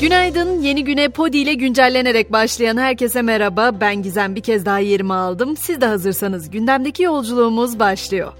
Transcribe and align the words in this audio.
Günaydın. 0.00 0.60
Yeni 0.60 0.84
güne 0.84 1.08
Podi 1.08 1.38
ile 1.38 1.54
güncellenerek 1.54 2.32
başlayan 2.32 2.76
herkese 2.76 3.22
merhaba. 3.22 3.80
Ben 3.80 4.02
Gizem 4.02 4.34
bir 4.34 4.40
kez 4.40 4.66
daha 4.66 4.78
yerimi 4.78 5.14
aldım. 5.14 5.56
Siz 5.56 5.80
de 5.80 5.86
hazırsanız 5.86 6.50
gündemdeki 6.50 7.02
yolculuğumuz 7.02 7.78
başlıyor. 7.78 8.32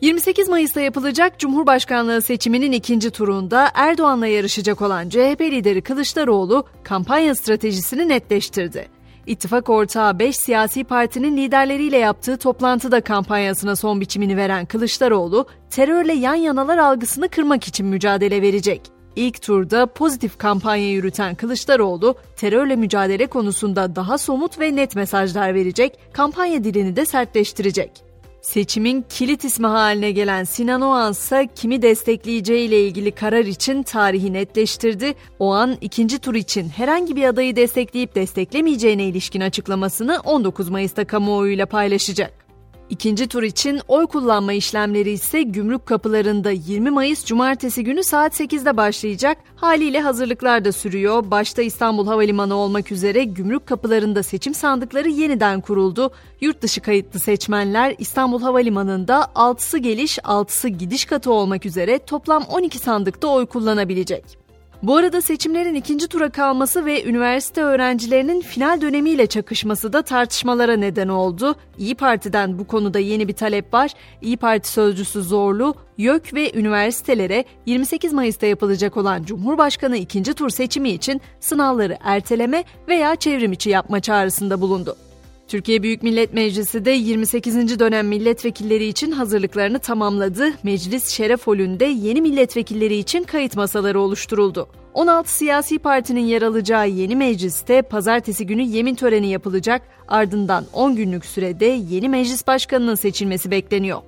28 0.00 0.48
Mayıs'ta 0.48 0.80
yapılacak 0.80 1.38
Cumhurbaşkanlığı 1.38 2.22
seçiminin 2.22 2.72
ikinci 2.72 3.10
turunda 3.10 3.70
Erdoğan'la 3.74 4.26
yarışacak 4.26 4.82
olan 4.82 5.08
CHP 5.08 5.40
lideri 5.40 5.82
Kılıçdaroğlu 5.82 6.64
kampanya 6.84 7.34
stratejisini 7.34 8.08
netleştirdi. 8.08 8.88
İttifak 9.26 9.68
ortağı 9.68 10.18
5 10.18 10.36
siyasi 10.36 10.84
partinin 10.84 11.36
liderleriyle 11.36 11.96
yaptığı 11.96 12.36
toplantıda 12.36 13.00
kampanyasına 13.00 13.76
son 13.76 14.00
biçimini 14.00 14.36
veren 14.36 14.66
Kılıçdaroğlu, 14.66 15.46
terörle 15.70 16.12
yan 16.12 16.34
yanalar 16.34 16.78
algısını 16.78 17.28
kırmak 17.28 17.68
için 17.68 17.86
mücadele 17.86 18.42
verecek. 18.42 18.97
İlk 19.18 19.42
turda 19.42 19.86
pozitif 19.86 20.38
kampanya 20.38 20.90
yürüten 20.90 21.34
Kılıçdaroğlu, 21.34 22.14
terörle 22.36 22.76
mücadele 22.76 23.26
konusunda 23.26 23.96
daha 23.96 24.18
somut 24.18 24.60
ve 24.60 24.76
net 24.76 24.96
mesajlar 24.96 25.54
verecek, 25.54 25.98
kampanya 26.12 26.64
dilini 26.64 26.96
de 26.96 27.06
sertleştirecek. 27.06 27.90
Seçimin 28.42 29.04
kilit 29.08 29.44
ismi 29.44 29.66
haline 29.66 30.10
gelen 30.10 30.44
Sinan 30.44 30.80
Oğan 30.80 31.12
ise 31.12 31.48
kimi 31.54 31.82
destekleyeceği 31.82 32.68
ile 32.68 32.86
ilgili 32.86 33.10
karar 33.10 33.44
için 33.44 33.82
tarihi 33.82 34.32
netleştirdi. 34.32 35.14
Oğan 35.38 35.76
ikinci 35.80 36.18
tur 36.18 36.34
için 36.34 36.68
herhangi 36.68 37.16
bir 37.16 37.24
adayı 37.24 37.56
destekleyip 37.56 38.14
desteklemeyeceğine 38.14 39.04
ilişkin 39.04 39.40
açıklamasını 39.40 40.20
19 40.24 40.68
Mayıs'ta 40.68 41.04
kamuoyuyla 41.04 41.66
paylaşacak. 41.66 42.47
İkinci 42.90 43.28
tur 43.28 43.42
için 43.42 43.80
oy 43.88 44.06
kullanma 44.06 44.52
işlemleri 44.52 45.10
ise 45.10 45.42
gümrük 45.42 45.86
kapılarında 45.86 46.50
20 46.50 46.90
Mayıs 46.90 47.24
Cumartesi 47.24 47.84
günü 47.84 48.04
saat 48.04 48.40
8'de 48.40 48.76
başlayacak. 48.76 49.38
Haliyle 49.56 50.00
hazırlıklar 50.00 50.64
da 50.64 50.72
sürüyor. 50.72 51.30
Başta 51.30 51.62
İstanbul 51.62 52.06
Havalimanı 52.06 52.54
olmak 52.54 52.92
üzere 52.92 53.24
gümrük 53.24 53.66
kapılarında 53.66 54.22
seçim 54.22 54.54
sandıkları 54.54 55.08
yeniden 55.08 55.60
kuruldu. 55.60 56.10
Yurt 56.40 56.62
dışı 56.62 56.80
kayıtlı 56.80 57.20
seçmenler 57.20 57.94
İstanbul 57.98 58.42
Havalimanı'nda 58.42 59.26
6'sı 59.34 59.78
geliş 59.78 60.18
6'sı 60.18 60.68
gidiş 60.68 61.04
katı 61.04 61.32
olmak 61.32 61.66
üzere 61.66 61.98
toplam 61.98 62.42
12 62.42 62.78
sandıkta 62.78 63.28
oy 63.28 63.46
kullanabilecek. 63.46 64.47
Bu 64.82 64.96
arada 64.96 65.20
seçimlerin 65.20 65.74
ikinci 65.74 66.08
tura 66.08 66.30
kalması 66.30 66.84
ve 66.84 67.04
üniversite 67.04 67.62
öğrencilerinin 67.62 68.40
final 68.40 68.80
dönemiyle 68.80 69.26
çakışması 69.26 69.92
da 69.92 70.02
tartışmalara 70.02 70.76
neden 70.76 71.08
oldu. 71.08 71.56
İyi 71.78 71.94
Parti'den 71.94 72.58
bu 72.58 72.66
konuda 72.66 72.98
yeni 72.98 73.28
bir 73.28 73.32
talep 73.32 73.74
var. 73.74 73.90
İyi 74.22 74.36
Parti 74.36 74.68
sözcüsü 74.68 75.22
Zorlu, 75.22 75.74
YÖK 75.98 76.34
ve 76.34 76.52
üniversitelere 76.54 77.44
28 77.66 78.12
Mayıs'ta 78.12 78.46
yapılacak 78.46 78.96
olan 78.96 79.22
Cumhurbaşkanı 79.22 79.96
ikinci 79.96 80.34
tur 80.34 80.50
seçimi 80.50 80.90
için 80.90 81.20
sınavları 81.40 81.96
erteleme 82.00 82.64
veya 82.88 83.16
çevrimiçi 83.16 83.70
yapma 83.70 84.00
çağrısında 84.00 84.60
bulundu. 84.60 84.96
Türkiye 85.48 85.82
Büyük 85.82 86.02
Millet 86.02 86.32
Meclisi 86.32 86.84
de 86.84 86.90
28. 86.90 87.78
dönem 87.78 88.08
milletvekilleri 88.08 88.84
için 88.84 89.12
hazırlıklarını 89.12 89.78
tamamladı. 89.78 90.52
Meclis 90.62 91.08
Şeref 91.08 91.46
Holü'nde 91.46 91.84
yeni 91.84 92.20
milletvekilleri 92.20 92.96
için 92.96 93.22
kayıt 93.22 93.56
masaları 93.56 94.00
oluşturuldu. 94.00 94.68
16 94.94 95.34
siyasi 95.34 95.78
partinin 95.78 96.26
yer 96.26 96.42
alacağı 96.42 96.88
yeni 96.88 97.16
mecliste 97.16 97.82
pazartesi 97.82 98.46
günü 98.46 98.62
yemin 98.62 98.94
töreni 98.94 99.28
yapılacak. 99.28 99.82
Ardından 100.08 100.64
10 100.72 100.96
günlük 100.96 101.24
sürede 101.24 101.66
yeni 101.90 102.08
meclis 102.08 102.46
başkanının 102.46 102.94
seçilmesi 102.94 103.50
bekleniyor. 103.50 104.02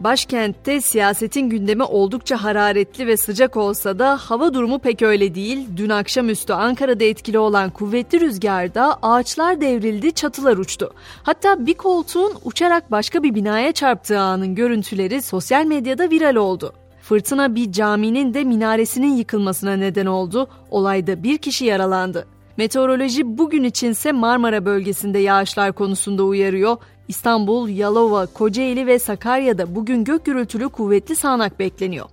Başkentte 0.00 0.80
siyasetin 0.80 1.50
gündemi 1.50 1.82
oldukça 1.82 2.44
hararetli 2.44 3.06
ve 3.06 3.16
sıcak 3.16 3.56
olsa 3.56 3.98
da 3.98 4.16
hava 4.16 4.54
durumu 4.54 4.78
pek 4.78 5.02
öyle 5.02 5.34
değil. 5.34 5.68
Dün 5.76 5.88
akşamüstü 5.88 6.52
Ankara'da 6.52 7.04
etkili 7.04 7.38
olan 7.38 7.70
kuvvetli 7.70 8.20
rüzgarda 8.20 8.98
ağaçlar 9.02 9.60
devrildi, 9.60 10.12
çatılar 10.12 10.56
uçtu. 10.56 10.92
Hatta 11.22 11.66
bir 11.66 11.74
koltuğun 11.74 12.32
uçarak 12.44 12.90
başka 12.90 13.22
bir 13.22 13.34
binaya 13.34 13.72
çarptığı 13.72 14.18
anın 14.18 14.54
görüntüleri 14.54 15.22
sosyal 15.22 15.64
medyada 15.64 16.10
viral 16.10 16.36
oldu. 16.36 16.72
Fırtına 17.02 17.54
bir 17.54 17.72
caminin 17.72 18.34
de 18.34 18.44
minaresinin 18.44 19.16
yıkılmasına 19.16 19.76
neden 19.76 20.06
oldu. 20.06 20.48
Olayda 20.70 21.22
bir 21.22 21.38
kişi 21.38 21.64
yaralandı. 21.64 22.26
Meteoroloji 22.56 23.38
bugün 23.38 23.64
içinse 23.64 24.12
Marmara 24.12 24.64
bölgesinde 24.64 25.18
yağışlar 25.18 25.72
konusunda 25.72 26.22
uyarıyor. 26.24 26.76
İstanbul, 27.10 27.68
Yalova, 27.68 28.26
Kocaeli 28.26 28.86
ve 28.86 28.98
Sakarya'da 28.98 29.74
bugün 29.74 30.04
gök 30.04 30.24
gürültülü 30.24 30.68
kuvvetli 30.68 31.16
sağanak 31.16 31.58
bekleniyor. 31.58 32.06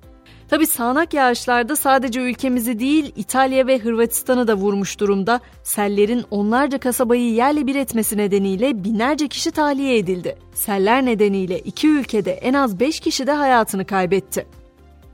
Tabi 0.49 0.67
sağanak 0.67 1.13
yağışlarda 1.13 1.75
sadece 1.75 2.21
ülkemizi 2.21 2.79
değil 2.79 3.13
İtalya 3.15 3.67
ve 3.67 3.79
Hırvatistan'ı 3.79 4.47
da 4.47 4.55
vurmuş 4.55 4.99
durumda. 4.99 5.39
Sellerin 5.63 6.23
onlarca 6.31 6.77
kasabayı 6.77 7.33
yerle 7.33 7.67
bir 7.67 7.75
etmesi 7.75 8.17
nedeniyle 8.17 8.83
binlerce 8.83 9.27
kişi 9.27 9.51
tahliye 9.51 9.97
edildi. 9.97 10.37
Seller 10.53 11.05
nedeniyle 11.05 11.59
iki 11.59 11.87
ülkede 11.87 12.31
en 12.31 12.53
az 12.53 12.79
5 12.79 12.99
kişi 12.99 13.27
de 13.27 13.31
hayatını 13.31 13.85
kaybetti. 13.85 14.47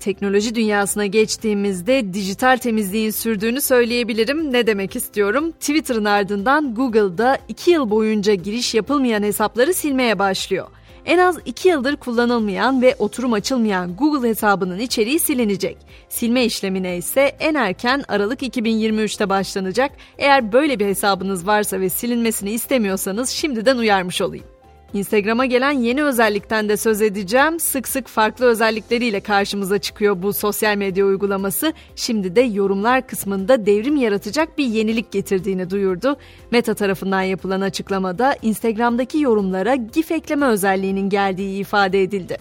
Teknoloji 0.04 0.56
dünyasına 0.56 1.06
geçtiğimizde 1.06 2.14
dijital 2.14 2.58
temizliğin 2.58 3.12
sürdüğünü 3.12 3.62
söyleyebilirim. 3.62 4.54
Ne 4.54 4.68
demek 4.68 4.96
istiyorum? 4.96 5.52
Twitter'ın 5.52 6.06
ardından 6.06 6.76
Google'da 6.76 7.38
2 7.48 7.72
yıl 7.72 7.90
boyunca 7.90 8.34
giriş 8.34 8.74
yapılmayan 8.74 9.24
hesapları 9.24 9.74
silmeye 9.74 10.20
başlıyor. 10.20 10.68
En 11.06 11.18
az 11.18 11.38
2 11.46 11.70
yıldır 11.70 11.96
kullanılmayan 11.96 12.82
ve 12.82 12.96
oturum 13.00 13.34
açılmayan 13.34 13.96
Google 13.96 14.30
hesabının 14.30 14.80
içeriği 14.80 15.20
silinecek. 15.20 15.78
Silme 16.10 16.46
işlemine 16.46 16.98
ise 16.98 17.22
en 17.40 17.56
erken 17.56 18.04
Aralık 18.08 18.42
2023'te 18.42 19.30
başlanacak. 19.30 19.92
Eğer 20.18 20.54
böyle 20.54 20.80
bir 20.80 20.86
hesabınız 20.86 21.48
varsa 21.48 21.80
ve 21.80 21.90
silinmesini 21.90 22.52
istemiyorsanız 22.52 23.30
şimdiden 23.30 23.78
uyarmış 23.78 24.22
olayım. 24.22 24.53
Instagram'a 24.94 25.46
gelen 25.46 25.72
yeni 25.72 26.04
özellikten 26.04 26.70
de 26.70 26.78
söz 26.78 27.02
edeceğim. 27.02 27.60
Sık 27.60 27.88
sık 27.88 28.08
farklı 28.08 28.46
özellikleriyle 28.46 29.20
karşımıza 29.20 29.78
çıkıyor 29.78 30.22
bu 30.22 30.34
sosyal 30.34 30.76
medya 30.76 31.06
uygulaması. 31.06 31.74
Şimdi 31.96 32.36
de 32.36 32.42
yorumlar 32.42 33.08
kısmında 33.08 33.66
devrim 33.66 33.96
yaratacak 33.96 34.58
bir 34.58 34.66
yenilik 34.66 35.12
getirdiğini 35.12 35.70
duyurdu. 35.70 36.16
Meta 36.52 36.74
tarafından 36.74 37.22
yapılan 37.22 37.62
açıklamada 37.62 38.36
Instagram'daki 38.42 39.20
yorumlara 39.20 39.76
GIF 39.76 40.12
ekleme 40.12 40.46
özelliğinin 40.46 41.10
geldiği 41.10 41.60
ifade 41.60 42.04
edildi. 42.04 42.38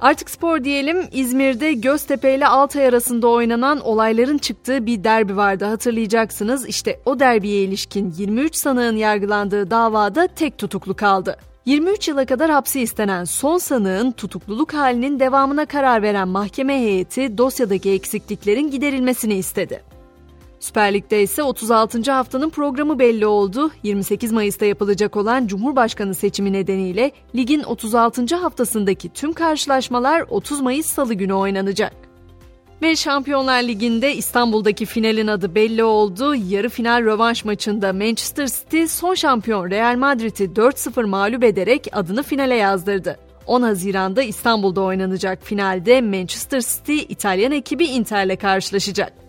Artık 0.00 0.30
spor 0.30 0.64
diyelim 0.64 1.08
İzmir'de 1.12 1.72
Göztepe 1.72 2.34
ile 2.34 2.46
Altay 2.46 2.86
arasında 2.86 3.28
oynanan 3.28 3.80
olayların 3.80 4.38
çıktığı 4.38 4.86
bir 4.86 5.04
derbi 5.04 5.36
vardı 5.36 5.64
hatırlayacaksınız. 5.64 6.68
İşte 6.68 7.00
o 7.04 7.20
derbiye 7.20 7.62
ilişkin 7.62 8.14
23 8.18 8.56
sanığın 8.56 8.96
yargılandığı 8.96 9.70
davada 9.70 10.26
tek 10.26 10.58
tutuklu 10.58 10.94
kaldı. 10.96 11.47
23 11.68 12.08
yıla 12.08 12.26
kadar 12.26 12.50
hapsi 12.50 12.80
istenen 12.80 13.24
son 13.24 13.58
sanığın 13.58 14.12
tutukluluk 14.12 14.74
halinin 14.74 15.20
devamına 15.20 15.66
karar 15.66 16.02
veren 16.02 16.28
mahkeme 16.28 16.80
heyeti 16.80 17.38
dosyadaki 17.38 17.90
eksikliklerin 17.90 18.70
giderilmesini 18.70 19.34
istedi. 19.34 19.82
Süper 20.60 20.94
Lig'de 20.94 21.22
ise 21.22 21.42
36. 21.42 22.12
haftanın 22.12 22.50
programı 22.50 22.98
belli 22.98 23.26
oldu. 23.26 23.70
28 23.82 24.32
Mayıs'ta 24.32 24.66
yapılacak 24.66 25.16
olan 25.16 25.46
Cumhurbaşkanı 25.46 26.14
seçimi 26.14 26.52
nedeniyle 26.52 27.12
ligin 27.34 27.62
36. 27.62 28.36
haftasındaki 28.36 29.08
tüm 29.08 29.32
karşılaşmalar 29.32 30.24
30 30.28 30.60
Mayıs 30.60 30.86
Salı 30.86 31.14
günü 31.14 31.32
oynanacak. 31.32 32.07
Ve 32.82 32.96
Şampiyonlar 32.96 33.62
Ligi'nde 33.62 34.14
İstanbul'daki 34.14 34.86
finalin 34.86 35.26
adı 35.26 35.54
belli 35.54 35.84
oldu. 35.84 36.34
Yarı 36.34 36.68
final 36.68 37.04
rövanş 37.04 37.44
maçında 37.44 37.92
Manchester 37.92 38.46
City 38.46 38.84
son 38.84 39.14
şampiyon 39.14 39.70
Real 39.70 39.96
Madrid'i 39.96 40.44
4-0 40.44 41.06
mağlup 41.06 41.44
ederek 41.44 41.86
adını 41.92 42.22
finale 42.22 42.54
yazdırdı. 42.54 43.18
10 43.46 43.62
Haziran'da 43.62 44.22
İstanbul'da 44.22 44.80
oynanacak 44.80 45.42
finalde 45.42 46.00
Manchester 46.00 46.60
City 46.60 46.98
İtalyan 46.98 47.52
ekibi 47.52 47.84
Inter'le 47.84 48.36
karşılaşacak. 48.36 49.27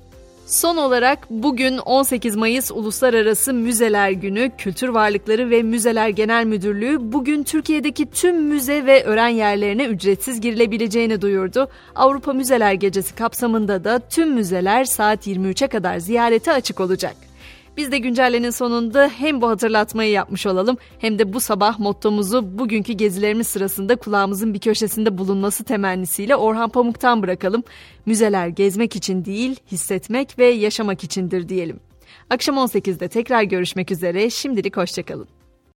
Son 0.50 0.78
olarak 0.78 1.30
bugün 1.30 1.78
18 1.78 2.36
Mayıs 2.36 2.72
Uluslararası 2.72 3.54
Müzeler 3.54 4.12
Günü 4.12 4.52
Kültür 4.58 4.90
Varlıkları 4.90 5.50
ve 5.50 5.64
Müzeler 5.64 6.10
Genel 6.10 6.46
Müdürlüğü 6.46 7.12
bugün 7.14 7.44
Türkiye'deki 7.44 8.06
tüm 8.06 8.44
müze 8.44 8.86
ve 8.86 9.04
öğren 9.04 9.28
yerlerine 9.28 9.86
ücretsiz 9.86 10.42
girilebileceğini 10.42 11.22
duyurdu. 11.22 11.70
Avrupa 11.96 12.34
Müzeler 12.34 12.74
Gecesi 12.74 13.16
kapsamında 13.16 13.84
da 13.84 14.00
tüm 14.00 14.34
müzeler 14.34 14.86
saat 14.86 15.28
23'e 15.28 15.68
kadar 15.68 15.98
ziyarete 15.98 16.52
açık 16.52 16.80
olacak. 16.80 17.29
Biz 17.80 17.92
de 17.92 17.98
güncellenin 17.98 18.50
sonunda 18.50 19.10
hem 19.18 19.42
bu 19.42 19.50
hatırlatmayı 19.50 20.12
yapmış 20.12 20.46
olalım 20.46 20.78
hem 21.00 21.20
de 21.20 21.34
bu 21.34 21.40
sabah 21.40 21.80
mottomuzu 21.80 22.60
bugünkü 22.60 22.94
gezilerimiz 22.94 23.48
sırasında 23.48 23.96
kulağımızın 23.96 24.54
bir 24.54 24.60
köşesinde 24.60 25.18
bulunması 25.18 25.64
temennisiyle 25.64 26.36
Orhan 26.36 26.70
Pamuk'tan 26.70 27.22
bırakalım. 27.22 27.64
Müzeler 28.06 28.48
gezmek 28.48 28.96
için 28.96 29.26
değil, 29.26 29.60
hissetmek 29.72 30.40
ve 30.40 30.46
yaşamak 30.46 31.04
içindir 31.04 31.50
diyelim. 31.50 31.80
Akşam 32.30 32.56
18'de 32.56 33.08
tekrar 33.08 33.44
görüşmek 33.44 33.92
üzere. 33.92 34.30
Şimdilik 34.30 34.78
hoşçakalın. 34.78 35.39